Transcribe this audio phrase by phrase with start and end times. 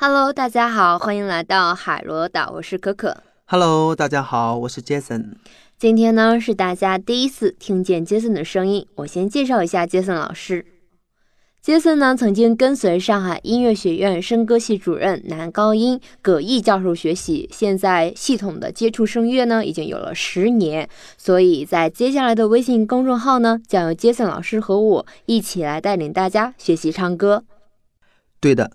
[0.00, 3.16] Hello，大家好，欢迎来到海螺岛，我是可可。
[3.46, 5.32] Hello，大家好，我是 Jason。
[5.76, 10.64] 今天呢是大家第一次听见杰森的声音，我先介绍一下杰森老师。
[11.60, 27.42] 杰森呢曾经跟随上海音乐学院声歌系主任男高音葛毅教授学习，现在系统的接触声乐呢已经有了十年，所以在接下来的微信公众号呢，将由杰森老师和我一起来带领大家学习唱歌。
[28.40, 28.70] 对的，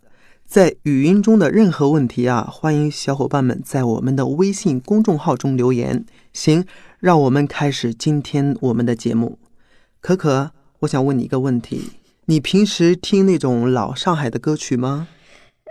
[0.45, 6.05] 在语音中的任何问题啊，欢迎小伙伴们在我们的微信公众号中留言。
[6.31, 6.65] 行，
[6.99, 9.39] 让我们开始今天我们的节目。
[9.99, 10.51] 可可，
[10.81, 11.89] 我想问你一个问题：
[12.25, 15.07] 你平时听那种老上海的歌曲吗？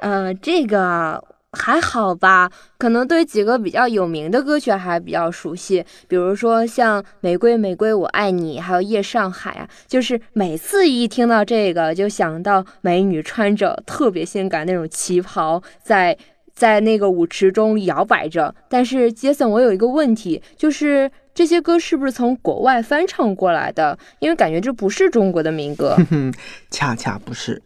[0.00, 16.16] 呃，这个还好吧，可能对几个比较有名的歌曲还比较熟悉，比如说像《玫瑰玫瑰我爱你》，还有《夜上海》啊，就是每次一听到这个，就想到美女穿着特别性感那种旗袍在。
[16.55, 23.98] 在那个舞池中摇摆着，但是杰森，我有一个问题，就是这些歌是不是从国外翻唱过来的？
[24.19, 25.97] 因为感觉这不是中国的民歌。
[26.70, 27.61] 恰恰不是，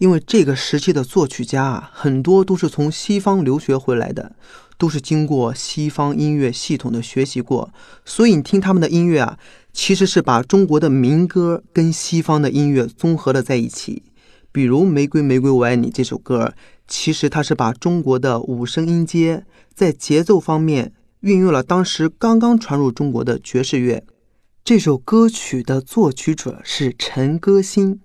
[0.00, 4.34] 因为这个时期的作曲家啊，很多都是从西方留学回来的，
[4.78, 7.70] 都是经过西方音乐系统的学习过，
[8.06, 9.38] 所以你听他们的音乐啊，
[9.74, 14.02] 其实是把中国的民歌跟西方的音乐综合了在一起。
[14.50, 16.54] 比如《玫瑰玫瑰我爱你》这首歌，
[16.88, 24.02] 其实它是把中国的五声音阶在节奏方面运用了当时刚刚传入中国的爵士乐。
[24.64, 28.00] 这首歌曲的作曲者是陈歌辛，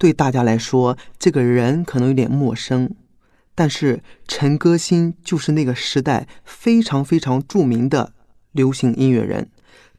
[0.00, 2.88] 对大家来说，这个人可能有点陌生，
[3.54, 8.14] 但是陈歌辛就是那个时代非常非常著名的
[8.52, 9.50] 流行音乐人，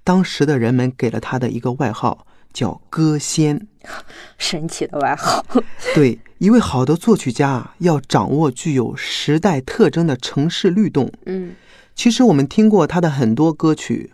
[0.04, 3.68] 当时的人们给了他的一个外号叫“歌仙
[4.40, 5.46] ”。神奇的外号。
[5.94, 11.12] 对，一位好的作曲家要掌握具有时代特征的城市律动。
[11.28, 11.54] 嗯，
[11.94, 14.14] 其实我们听过他的很多歌曲，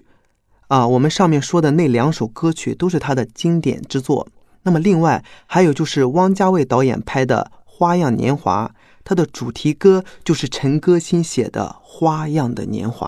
[0.67, 4.27] 啊，我们上面说的那两首歌曲都是他的经典之作。
[4.67, 8.69] 那么另外还有就是汪家卫导演拍的《花样年华》，
[9.05, 13.07] 它的主题歌就是陈歌辛写的《花样的年华》。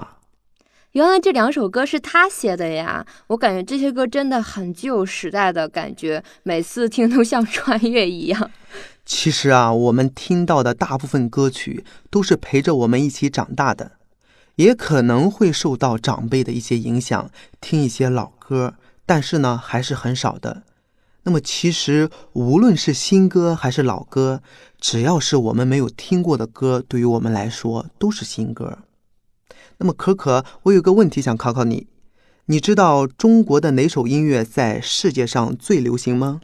[0.93, 3.05] 原来这两首歌是他写的呀！
[3.27, 8.49] 我感觉这些歌真的很具有时代的感觉，每次听都像穿越一样。
[9.05, 13.91] 其实啊，我们听到的大部分歌曲都是陪着我们一起长大的，
[14.55, 20.63] 也可能会受到长辈的一些影响，听一些老歌，但是呢，还是很少的。
[21.23, 24.41] 那么，其实无论是新歌还是老歌，
[24.79, 28.79] 只要是我们没有听过的歌，对于我们来说都是新歌。
[29.77, 31.87] 那么，可可，我有个问题想考考你，
[32.45, 36.41] 你知道中国的哪首音乐在世界上最流行吗？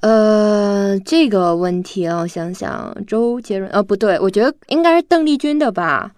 [0.00, 6.12] 呃，这个问题啊，我想想，周杰伦，呃，不对，我觉得应该是邓丽君的吧。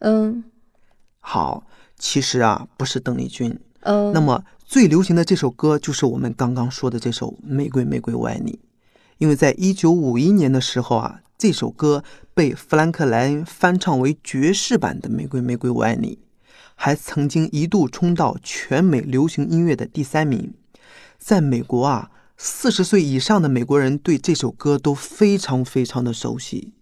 [0.00, 0.42] 嗯，
[1.20, 1.64] 好，
[1.98, 3.56] 其实啊，不是邓丽君。
[3.86, 8.52] 嗯，那么最流行的这首歌就是我们刚刚说的这首《玫瑰玫瑰我爱你》，
[9.18, 12.02] 因为在一九五一年的时候啊，这首歌
[12.34, 16.16] 被弗兰克莱恩翻唱为爵士版的《玫瑰玫瑰我爱你》，
[16.74, 20.52] 还曾经一度冲到全美流行音乐的第三名。
[21.16, 26.72] 在美国啊，四十岁以上的美国人对这首歌都非常非常的熟悉。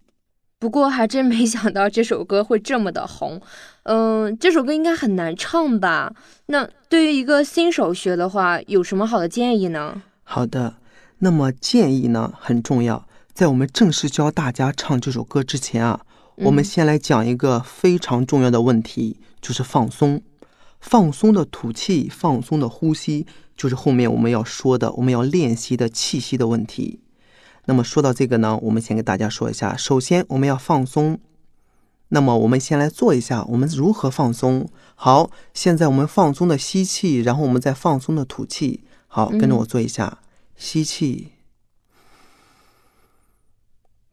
[0.59, 3.41] 不过还真没想到这首歌会这么的红。
[3.83, 6.13] 嗯，这首歌应该很难唱吧？
[6.47, 10.01] 那对于一个新手学的话，有什么好的建议呢？
[10.23, 10.75] 好的，
[11.19, 13.07] 那么建议呢很重要。
[13.33, 15.99] 在我们正式教大家唱这首歌之前啊，
[16.37, 20.21] 我们先来讲一个非常重要的问题，就是放松。
[20.79, 23.25] 放松的吐气，放松的呼吸，
[23.57, 27.01] 就是后面我们要说的，我们要练习的气息的问题。
[27.65, 31.19] 那么说到这个呢，我们先给大家说一下，首先我们要放松。
[32.09, 34.69] 那么我们先来做一下，我们如何放松？
[34.93, 38.83] 好，现在我们放松的吸气，然后我们再放松的吐气。
[39.07, 40.19] 好，跟着我做一下，
[40.55, 41.31] 吸气，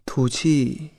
[0.06, 0.90] 吐气。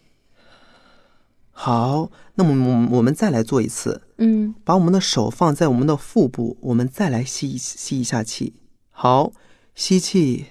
[1.51, 8.53] 好，那么我我们再来做一次，嗯，把我们的手放在我们的腹部，我们再来吸吸一下气。
[8.91, 9.31] 好，
[9.73, 10.45] 吸气，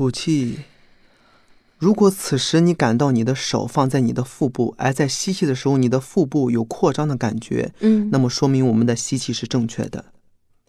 [0.00, 0.60] 吐气。
[1.76, 10.06] 如果此时你感到你的手放在你的腹部，而在吸气的时候你的腹部有扩张的感觉，嗯，那么说明我们的吸气是正确的。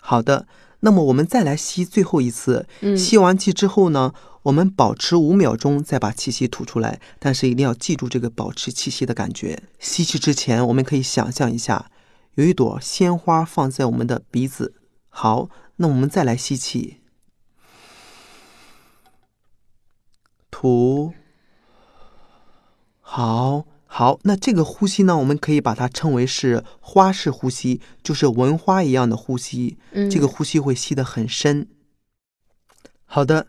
[0.02, 0.48] 好的，
[0.82, 2.68] 那么我们再来吸最后一次。
[2.82, 4.14] 嗯吸完气之后呢，
[4.44, 7.00] 我们保持五秒钟，再把气息吐出来。
[7.18, 9.64] 但是一定要记住这个保持气息的感觉。
[9.80, 11.90] 吸气之前，我们可以想象一下，
[12.36, 14.74] 有一朵鲜花放在我们的鼻子。
[15.08, 15.48] 好，
[15.78, 16.98] 那我们再来吸气，
[20.62, 21.12] 吐。
[23.00, 29.80] 好，好，那这个呼吸呢，我们可以把它称为是花式呼吸，就是闻花一样的呼吸。
[29.92, 31.68] 嗯，这个呼吸会吸得很深。
[33.06, 33.48] 好的，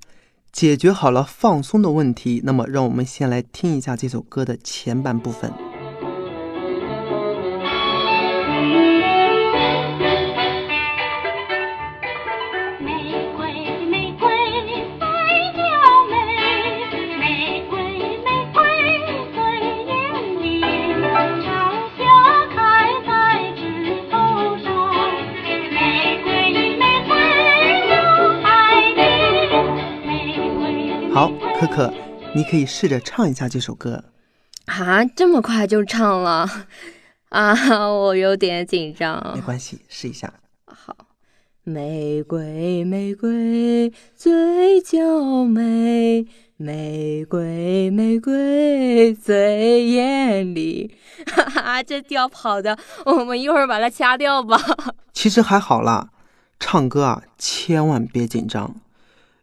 [0.50, 5.52] 解决好了放松的问题，那么让我们先来听一下这首歌的前半部分。
[32.42, 34.02] 你可以试着唱一下这首歌。
[34.64, 36.44] 啊，这么快就唱了
[37.30, 37.54] 啊，
[37.88, 39.40] 我有点紧张没。
[39.42, 40.34] 关系，试一下。
[40.66, 40.96] 好，
[41.62, 50.96] 玫瑰，玫瑰最娇美，玫瑰，玫瑰最艳丽。
[51.26, 54.60] 哈哈，这调跑的，我们一会儿把它掐掉吧。
[55.14, 56.08] 其实还好啦，
[56.58, 58.74] 唱歌啊，千万别紧张。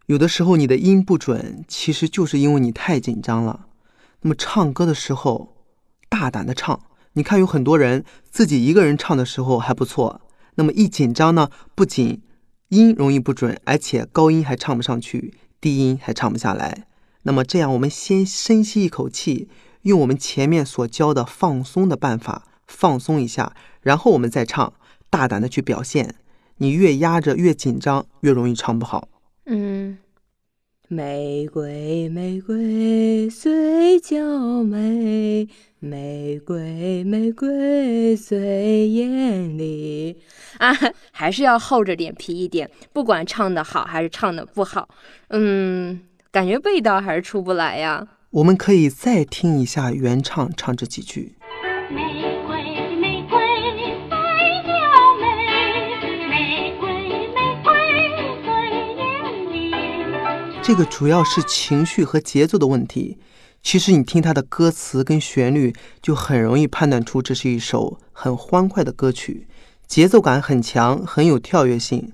[0.09, 3.67] 有的时候你的音不准，其实就是因为你太紧张了。
[4.21, 5.56] 那么唱歌的时候，
[6.09, 6.81] 大胆的唱。
[7.13, 10.21] 你看，有很多人自己一个人唱的时候还不错，
[10.56, 12.23] 那么一紧张呢，不仅
[12.69, 16.88] 音容易不准，而且高音还唱不上去，低音还唱不下来。
[17.21, 19.47] 那么这样，我们先深吸一口气，
[19.83, 23.53] 用我们前面所教的放松的办法放松一下，
[23.83, 24.73] 然后我们再唱，
[25.12, 26.15] 大胆的去表现。
[26.57, 29.07] 你越压着越紧张，越容易唱不好。
[29.51, 29.98] 嗯，
[30.90, 35.48] 玫瑰，玫瑰最娇美，
[35.80, 40.22] 玫瑰，玫瑰最艳丽。
[40.60, 40.72] 啊，
[41.12, 44.88] 还是要厚着脸皮一点，不管唱的好还是唱的不好，
[45.30, 46.00] 嗯，
[46.31, 48.07] 感觉味道还是出不来呀。
[48.30, 51.34] 我们可以再听一下原唱唱这几句。
[60.69, 63.18] 这个主要是情绪和节奏的问题。
[63.63, 69.48] 其实你听它的歌词跟旋律，就很容易判断出这是一首很欢快的歌曲，
[69.88, 72.13] 节奏感很强，很有跳跃性。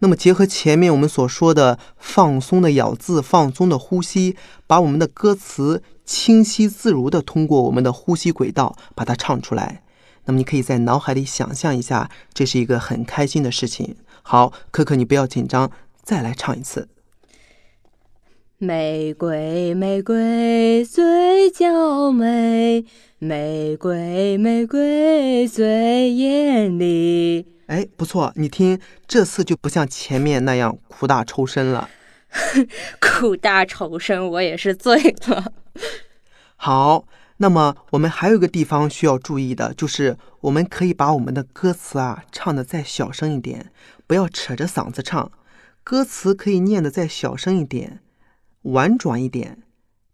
[0.00, 4.34] 那么结合前面我们所说的放松的咬字、放松的呼吸，
[4.66, 9.84] 把我们的歌词清晰自如的通过我们的呼吸轨道把它唱出来。
[10.24, 13.94] 那么你可以在脑海里想象一下，这是一个很开心的事情。
[14.22, 15.70] 好，可可你不要紧张，
[16.02, 16.88] 再来唱一次。
[18.64, 22.84] 玫瑰，玫瑰最娇美，
[23.18, 27.44] 玫瑰，玫瑰最艳丽。
[27.66, 28.78] 哎，不错，你听，
[29.08, 31.90] 这次就不像前面那样苦大仇深了。
[33.02, 35.52] 苦大仇深，我也是醉了。
[36.54, 37.04] 好，
[37.38, 43.72] 那么我们还有一个地方需要注意的，就是我们可以把我们的歌词啊唱的再小声一点，
[44.06, 45.32] 不要扯着嗓子唱，
[45.82, 47.98] 歌词可以念的再小声一点，
[48.62, 49.58] 婉转一点，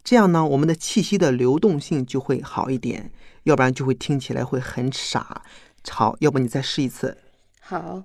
[0.02, 3.10] 这样呢，我们的气息的流动性就会好一点，
[3.44, 5.42] 要不然就会听起来会很傻。
[5.90, 7.18] 好，要不你再试一次。
[7.60, 8.04] 好，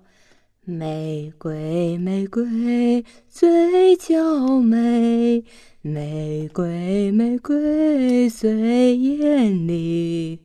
[0.65, 5.43] 玫瑰，玫瑰最娇美，
[5.81, 10.39] 玫瑰，玫瑰最艳丽，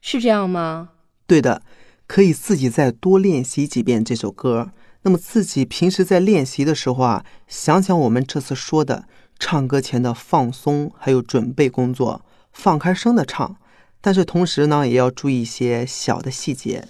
[0.00, 0.90] 是这样吗？
[1.26, 1.62] 对的，
[2.06, 4.72] 可以自己再多练习几遍这首歌。
[5.02, 9.06] 那么自己平时在练习的时候啊，想想我们这次说的
[9.40, 13.56] 唱歌前的放松，还有准备工作，放开声的唱。
[14.02, 16.86] 但是同时呢，也要注意一些小的细节。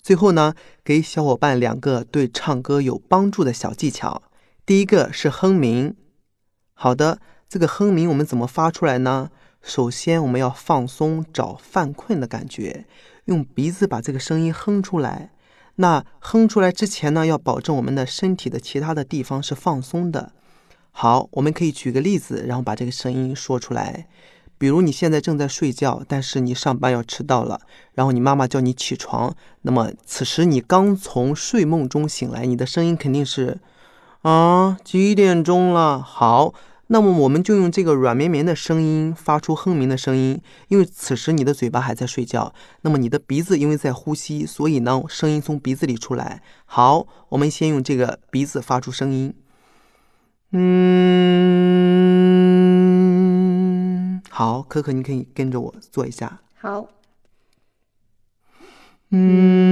[0.00, 4.22] 最后呢，给小伙伴两个对唱歌有帮助的小技巧。
[4.64, 5.94] 第一个是哼鸣。
[6.72, 9.30] 好的，这个哼鸣我们怎么发出来呢？
[9.60, 12.86] 首先我们要放松，找犯困的感觉，
[13.24, 15.32] 用鼻子把这个声音哼出来。
[15.74, 20.32] 那哼出来之前呢，要保证我们的身体的其他的地方是放松的。
[21.00, 24.08] 好，我们可以举个例子，然后把这个声音说出来。
[24.58, 27.60] 比如你现在正在睡觉，但是你上班要迟到了，
[27.94, 33.60] 然后你妈妈叫你起床，那么此时你刚从睡梦中醒来，你的声音肯定是，
[34.22, 36.02] 啊，几点钟了？
[36.02, 36.52] 好，
[36.88, 46.42] 那么我们就用这个软绵绵的声音发出哼鸣的声音，因为此时你的嘴巴还在睡觉，那么你的鼻子因为在呼吸，所以呢，声音从鼻子里出来。
[46.66, 49.32] 好，我们先用这个鼻子发出声音，
[50.50, 50.62] 嗯，
[54.30, 56.88] 好，可可，你可以跟着我做一下，好，
[59.10, 59.64] 嗯，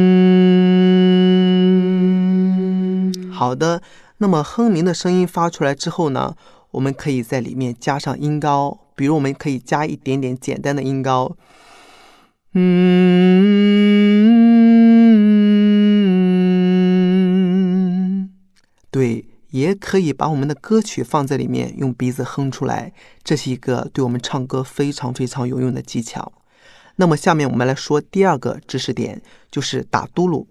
[3.33, 3.81] 好的。
[4.19, 6.37] 那么哼鸣的声音发出来之后呢，
[6.73, 11.37] 我们可以在里面加上音高，比如我们可以加一点点简单的音高，
[12.53, 12.71] 嗯，
[18.91, 19.27] 对，
[19.57, 22.93] 也可以把我们的歌曲放在里面，用鼻子哼出来，
[23.25, 26.31] 这是一个对我们唱歌非常非常有用的技巧。
[26.97, 30.47] 那么下面我们来说第二个知识点，就是打嘟噜。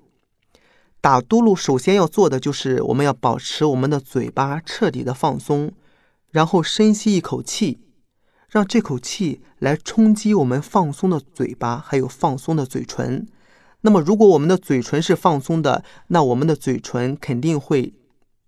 [1.02, 5.72] 打嘟噜首先要做的就是我们要保持我们的嘴巴彻底的放松，
[6.32, 7.80] 然后深吸一口气，
[8.50, 13.28] 让这口气来冲击我们放松的嘴巴，还有放松的嘴唇。
[13.82, 17.94] 那么如果我们的嘴唇是放松的，那我们的嘴唇肯定会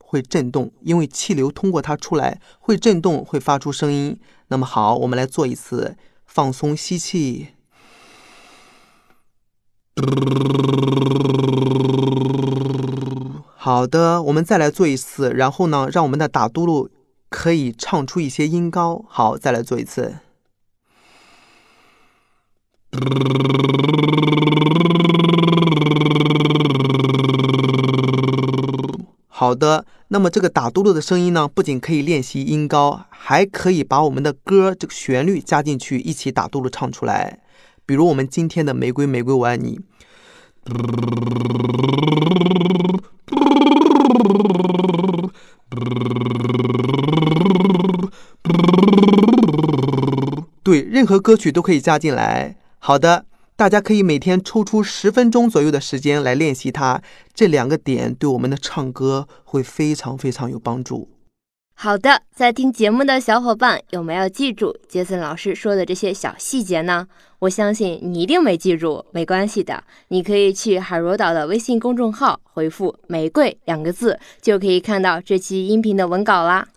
[0.09, 4.17] 会震动，因为气流通过它出来会震动，会发出声音。
[4.47, 7.49] 那么好，我们来做一次放松吸气。
[13.57, 16.87] 好的，我们再来做一次，然后呢，让我们的打嘟噜
[17.29, 19.03] 可以唱出一些音高。
[19.09, 20.19] 好，再来做一次。
[29.39, 37.37] 好的，那么这个打嘟噜的声音呢，不仅可以练习音高，还可以把我们的歌这个旋律加进去，一起打嘟噜唱出来。
[37.85, 39.79] 比如我们今天的《玫瑰玫瑰我爱你》。
[50.63, 52.55] 对，任何歌曲都可以加进来。
[52.79, 53.26] 好的，
[53.57, 57.01] 大家可以每天抽出十分钟左右的时间来练习它。
[57.33, 61.09] 这两个点对我们的唱歌会非常非常有帮助。
[61.73, 67.07] 好的，在听节目的小伙伴有没有记住杰森老师说的这些小细节呢？
[67.39, 76.67] 我相信你一定没记住，没关系的，你可以去海螺岛的微信公众号回复“玫瑰”两个字，就可以看到这期音频的文稿啦。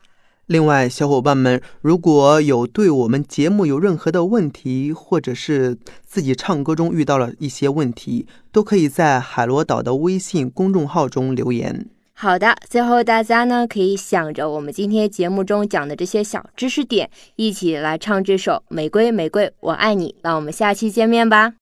[0.50, 11.86] 另外，小伙伴们如果有对我们节目有任何的问题，或者是自己唱歌中遇到了一些问题，都可以在海螺岛的微信公众号中留言。
[12.14, 20.08] 好的，最后大家呢可以想着我们今天节目中讲的这些小知识点，一起来唱这首《玫瑰玫瑰我爱你》。
[20.24, 21.52] 让我们下期见面吧。